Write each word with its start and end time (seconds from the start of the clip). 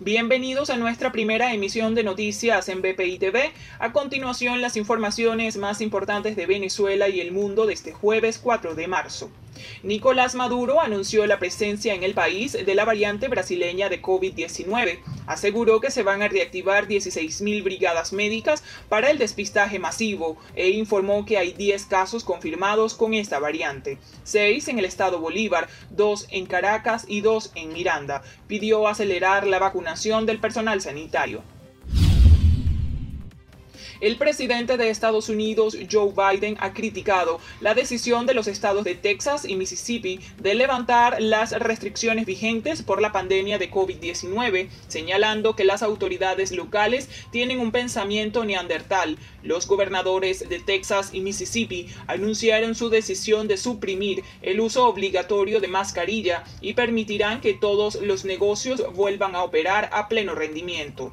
Bienvenidos 0.00 0.70
a 0.70 0.76
nuestra 0.76 1.12
primera 1.12 1.52
emisión 1.52 1.94
de 1.94 2.02
noticias 2.02 2.68
en 2.68 2.80
BPI 2.80 3.18
TV. 3.18 3.52
A 3.78 3.92
continuación, 3.92 4.62
las 4.62 4.76
informaciones 4.76 5.58
más 5.58 5.80
importantes 5.80 6.34
de 6.34 6.46
Venezuela 6.46 7.08
y 7.08 7.20
el 7.20 7.30
mundo 7.30 7.66
de 7.66 7.74
este 7.74 7.92
jueves 7.92 8.40
4 8.42 8.74
de 8.74 8.88
marzo. 8.88 9.30
Nicolás 9.82 10.34
Maduro 10.34 10.80
anunció 10.80 11.26
la 11.26 11.38
presencia 11.38 11.94
en 11.94 12.02
el 12.02 12.14
país 12.14 12.52
de 12.52 12.74
la 12.74 12.86
variante 12.86 13.28
brasileña 13.28 13.90
de 13.90 14.00
COVID-19. 14.00 14.98
Aseguró 15.26 15.80
que 15.80 15.90
se 15.90 16.02
van 16.02 16.22
a 16.22 16.28
reactivar 16.28 16.88
16.000 16.88 17.62
brigadas 17.62 18.12
médicas 18.12 18.62
para 18.88 19.10
el 19.10 19.18
despistaje 19.18 19.78
masivo 19.78 20.36
e 20.54 20.70
informó 20.70 21.24
que 21.24 21.38
hay 21.38 21.52
10 21.52 21.86
casos 21.86 22.24
confirmados 22.24 22.94
con 22.94 23.14
esta 23.14 23.38
variante, 23.38 23.98
6 24.24 24.68
en 24.68 24.78
el 24.78 24.84
estado 24.84 25.20
Bolívar, 25.20 25.68
2 25.90 26.28
en 26.30 26.46
Caracas 26.46 27.04
y 27.08 27.20
2 27.20 27.52
en 27.54 27.72
Miranda. 27.72 28.22
Pidió 28.46 28.88
acelerar 28.88 29.46
la 29.46 29.58
vacunación 29.58 30.26
del 30.26 30.38
personal 30.40 30.80
sanitario. 30.80 31.42
El 34.02 34.16
presidente 34.16 34.76
de 34.76 34.90
Estados 34.90 35.28
Unidos, 35.28 35.78
Joe 35.88 36.10
Biden, 36.10 36.56
ha 36.58 36.72
criticado 36.72 37.38
la 37.60 37.72
decisión 37.72 38.26
de 38.26 38.34
los 38.34 38.48
estados 38.48 38.82
de 38.82 38.96
Texas 38.96 39.44
y 39.44 39.54
Mississippi 39.54 40.18
de 40.38 40.56
levantar 40.56 41.22
las 41.22 41.52
restricciones 41.52 42.26
vigentes 42.26 42.82
por 42.82 43.00
la 43.00 43.12
pandemia 43.12 43.58
de 43.58 43.70
COVID-19, 43.70 44.70
señalando 44.88 45.54
que 45.54 45.62
las 45.62 45.84
autoridades 45.84 46.50
locales 46.50 47.08
tienen 47.30 47.60
un 47.60 47.70
pensamiento 47.70 48.44
neandertal. 48.44 49.18
Los 49.44 49.68
gobernadores 49.68 50.48
de 50.48 50.58
Texas 50.58 51.10
y 51.12 51.20
Mississippi 51.20 51.86
anunciaron 52.08 52.74
su 52.74 52.88
decisión 52.88 53.46
de 53.46 53.56
suprimir 53.56 54.24
el 54.42 54.58
uso 54.58 54.84
obligatorio 54.88 55.60
de 55.60 55.68
mascarilla 55.68 56.42
y 56.60 56.74
permitirán 56.74 57.40
que 57.40 57.54
todos 57.54 57.94
los 58.02 58.24
negocios 58.24 58.82
vuelvan 58.94 59.36
a 59.36 59.44
operar 59.44 59.90
a 59.92 60.08
pleno 60.08 60.34
rendimiento. 60.34 61.12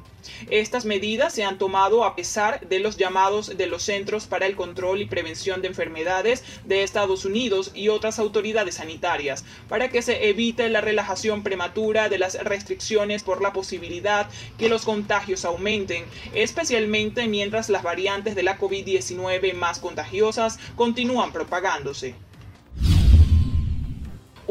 Estas 0.50 0.84
medidas 0.84 1.32
se 1.32 1.44
han 1.44 1.58
tomado 1.58 2.04
a 2.04 2.16
pesar 2.16 2.66
de 2.68 2.78
los 2.78 2.96
llamados 2.96 3.56
de 3.56 3.66
los 3.66 3.82
Centros 3.82 4.26
para 4.26 4.46
el 4.46 4.56
Control 4.56 5.00
y 5.00 5.06
Prevención 5.06 5.62
de 5.62 5.68
Enfermedades 5.68 6.44
de 6.64 6.82
Estados 6.82 7.24
Unidos 7.24 7.72
y 7.74 7.88
otras 7.88 8.18
autoridades 8.18 8.76
sanitarias, 8.76 9.44
para 9.68 9.88
que 9.88 10.02
se 10.02 10.28
evite 10.28 10.68
la 10.68 10.80
relajación 10.80 11.42
prematura 11.42 12.08
de 12.08 12.18
las 12.18 12.42
restricciones 12.44 13.22
por 13.22 13.42
la 13.42 13.52
posibilidad 13.52 14.28
que 14.58 14.68
los 14.68 14.84
contagios 14.84 15.44
aumenten, 15.44 16.04
especialmente 16.34 17.26
mientras 17.28 17.68
las 17.68 17.82
variantes 17.82 18.34
de 18.34 18.42
la 18.42 18.58
COVID-19 18.58 19.54
más 19.54 19.78
contagiosas 19.78 20.58
continúan 20.76 21.32
propagándose. 21.32 22.14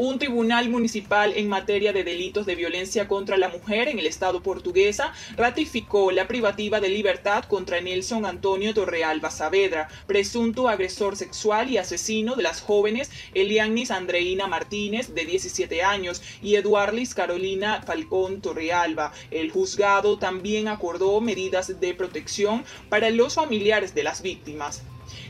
Un 0.02 0.18
tribunal 0.18 0.70
municipal 0.70 1.34
en 1.36 1.50
materia 1.50 1.92
de 1.92 2.04
delitos 2.04 2.46
de 2.46 2.54
violencia 2.54 3.06
contra 3.06 3.36
la 3.36 3.50
mujer 3.50 3.86
en 3.86 3.98
el 3.98 4.06
Estado 4.06 4.42
portuguesa 4.42 5.12
ratificó 5.36 6.10
la 6.10 6.26
privativa 6.26 6.80
de 6.80 6.88
libertad 6.88 7.44
contra 7.44 7.82
Nelson 7.82 8.24
Antonio 8.24 8.72
Torrealba 8.72 9.30
Saavedra, 9.30 9.88
presunto 10.06 10.70
agresor 10.70 11.16
sexual 11.16 11.68
y 11.68 11.76
asesino 11.76 12.34
de 12.34 12.44
las 12.44 12.62
jóvenes 12.62 13.10
Elianis 13.34 13.90
Andreina 13.90 14.46
Martínez, 14.46 15.14
de 15.14 15.26
17 15.26 15.82
años, 15.82 16.22
y 16.40 16.54
Eduarlis 16.54 17.14
Carolina 17.14 17.82
Falcón 17.82 18.40
Torrealba. 18.40 19.12
El 19.30 19.50
juzgado 19.50 20.16
también 20.16 20.68
acordó 20.68 21.20
medidas 21.20 21.78
de 21.78 21.92
protección 21.92 22.64
para 22.88 23.10
los 23.10 23.34
familiares 23.34 23.94
de 23.94 24.04
las 24.04 24.22
víctimas. 24.22 24.82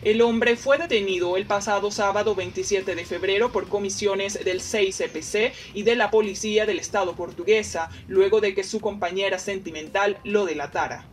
El 0.03 0.23
hombre 0.23 0.57
fue 0.57 0.79
detenido 0.79 1.37
el 1.37 1.45
pasado 1.45 1.91
sábado 1.91 2.35
27 2.35 2.95
de 2.95 3.05
febrero 3.05 3.53
por 3.53 3.69
comisiones 3.69 4.43
del 4.43 4.61
6CPC 4.61 5.53
y 5.75 5.83
de 5.83 5.95
la 5.95 6.11
Policía 6.11 6.65
del 6.65 6.79
Estado 6.79 7.15
portuguesa, 7.15 7.91
luego 8.09 8.41
de 8.41 8.55
que 8.55 8.65
su 8.65 8.81
compañera 8.81 9.39
sentimental 9.39 10.17
lo 10.25 10.47
delatara. 10.47 11.07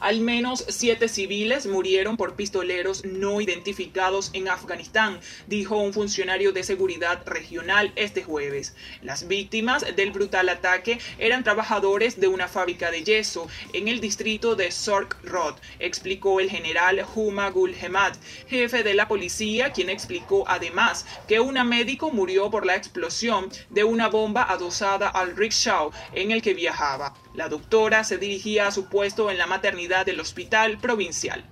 Al 0.00 0.20
menos 0.20 0.64
siete 0.68 1.08
civiles 1.08 1.66
murieron 1.66 2.16
por 2.16 2.34
pistoleros 2.34 3.04
no 3.04 3.40
identificados 3.40 4.30
en 4.32 4.48
Afganistán, 4.48 5.20
dijo 5.46 5.76
un 5.76 5.92
funcionario 5.92 6.52
de 6.52 6.62
seguridad 6.62 7.22
regional 7.26 7.92
este 7.96 8.22
jueves. 8.22 8.74
Las 9.02 9.28
víctimas 9.28 9.84
del 9.96 10.10
brutal 10.10 10.48
ataque 10.48 10.98
eran 11.18 11.44
trabajadores 11.44 12.20
de 12.20 12.28
una 12.28 12.48
fábrica 12.48 12.90
de 12.90 13.04
yeso 13.04 13.48
en 13.72 13.88
el 13.88 14.00
distrito 14.00 14.54
de 14.56 14.70
Sork 14.70 15.18
explicó 15.78 16.40
el 16.40 16.50
general 16.50 17.04
Huma 17.14 17.50
Gul 17.50 17.74
jefe 18.48 18.82
de 18.82 18.94
la 18.94 19.08
policía, 19.08 19.72
quien 19.72 19.90
explicó 19.90 20.44
además 20.46 21.06
que 21.26 21.40
una 21.40 21.64
médico 21.64 22.10
murió 22.10 22.50
por 22.50 22.66
la 22.66 22.76
explosión 22.76 23.50
de 23.70 23.84
una 23.84 24.08
bomba 24.08 24.44
adosada 24.44 25.08
al 25.08 25.36
rickshaw 25.36 25.90
en 26.14 26.30
el 26.30 26.42
que 26.42 26.54
viajaba. 26.54 27.14
La 27.34 27.48
doctora 27.48 28.04
se 28.04 28.16
dirigía 28.16 28.68
a 28.68 28.70
su 28.70 28.86
puesto 28.86 29.28
en 29.28 29.38
la 29.38 29.46
maternidad 29.46 30.06
del 30.06 30.20
hospital 30.20 30.78
provincial. 30.78 31.44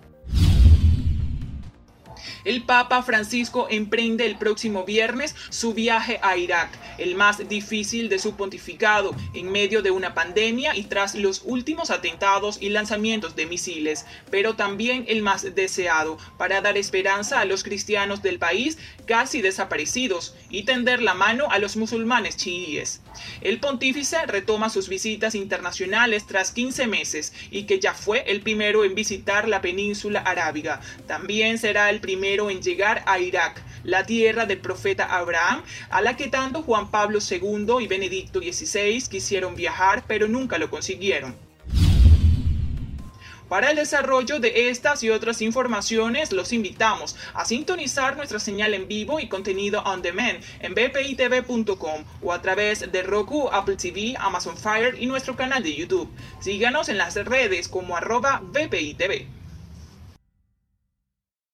El 2.44 2.64
Papa 2.64 3.02
Francisco 3.02 3.66
emprende 3.70 4.26
el 4.26 4.36
próximo 4.36 4.84
viernes 4.84 5.34
su 5.50 5.74
viaje 5.74 6.18
a 6.22 6.36
Irak, 6.36 6.70
el 6.98 7.14
más 7.14 7.48
difícil 7.48 8.08
de 8.08 8.18
su 8.18 8.36
pontificado, 8.36 9.14
en 9.34 9.50
medio 9.50 9.82
de 9.82 9.90
una 9.90 10.14
pandemia 10.14 10.76
y 10.76 10.84
tras 10.84 11.14
los 11.14 11.42
últimos 11.44 11.90
atentados 11.90 12.58
y 12.60 12.68
lanzamientos 12.68 13.36
de 13.36 13.46
misiles, 13.46 14.06
pero 14.30 14.54
también 14.54 15.04
el 15.08 15.22
más 15.22 15.54
deseado, 15.54 16.18
para 16.38 16.60
dar 16.60 16.76
esperanza 16.76 17.40
a 17.40 17.44
los 17.44 17.62
cristianos 17.62 18.22
del 18.22 18.38
país 18.38 18.78
casi 19.06 19.42
desaparecidos 19.42 20.34
y 20.50 20.64
tender 20.64 21.02
la 21.02 21.14
mano 21.14 21.50
a 21.50 21.58
los 21.58 21.76
musulmanes 21.76 22.36
chiíes. 22.36 23.00
El 23.40 23.58
pontífice 23.60 24.24
retoma 24.26 24.70
sus 24.70 24.88
visitas 24.88 25.34
internacionales 25.34 26.26
tras 26.26 26.50
15 26.52 26.86
meses 26.86 27.32
y 27.50 27.64
que 27.64 27.78
ya 27.78 27.94
fue 27.94 28.24
el 28.26 28.40
primero 28.40 28.84
en 28.84 28.94
visitar 28.94 29.48
la 29.48 29.60
península 29.60 30.20
arábiga. 30.20 30.80
También 31.06 31.58
será 31.58 31.90
el 31.90 32.00
primero 32.12 32.50
en 32.50 32.60
llegar 32.60 33.02
a 33.06 33.18
Irak, 33.18 33.62
la 33.84 34.04
tierra 34.04 34.44
del 34.44 34.58
profeta 34.58 35.06
Abraham, 35.16 35.62
a 35.88 36.02
la 36.02 36.14
que 36.14 36.28
tanto 36.28 36.62
Juan 36.62 36.90
Pablo 36.90 37.20
II 37.20 37.76
y 37.80 37.86
Benedicto 37.86 38.38
XVI 38.40 39.02
quisieron 39.08 39.54
viajar, 39.54 40.04
pero 40.06 40.28
nunca 40.28 40.58
lo 40.58 40.68
consiguieron. 40.68 41.34
Para 43.48 43.70
el 43.70 43.76
desarrollo 43.76 44.40
de 44.40 44.68
estas 44.68 45.02
y 45.02 45.08
otras 45.08 45.40
informaciones, 45.40 46.32
los 46.32 46.52
invitamos 46.52 47.16
a 47.32 47.46
sintonizar 47.46 48.14
nuestra 48.18 48.38
señal 48.38 48.74
en 48.74 48.88
vivo 48.88 49.18
y 49.18 49.28
contenido 49.30 49.82
on 49.84 50.02
demand 50.02 50.38
en 50.60 50.74
bpitv.com 50.74 52.04
o 52.20 52.32
a 52.34 52.42
través 52.42 52.92
de 52.92 53.02
Roku, 53.02 53.48
Apple 53.50 53.76
TV, 53.76 54.16
Amazon 54.18 54.58
Fire 54.58 54.96
y 55.00 55.06
nuestro 55.06 55.34
canal 55.34 55.62
de 55.62 55.74
YouTube. 55.74 56.10
Síganos 56.40 56.90
en 56.90 56.98
las 56.98 57.14
redes 57.14 57.68
como 57.68 57.96
arroba 57.96 58.42
bpitv. 58.44 59.41